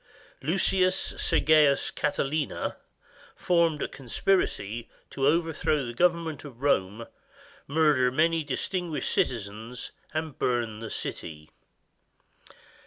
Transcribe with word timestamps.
Lucius 0.41 0.97
Sergius 1.21 1.91
Catiline 1.91 2.73
formed 3.35 3.83
a 3.83 3.87
conspiracy 3.87 4.89
to 5.11 5.27
overthrow 5.27 5.85
the 5.85 5.93
government 5.93 6.43
of 6.43 6.63
Rome, 6.63 7.05
murder 7.67 8.09
many 8.11 8.43
distinguished 8.43 9.11
citizens, 9.11 9.91
and 10.11 10.39
burn 10.39 10.79
the 10.79 10.89
city. 10.89 11.51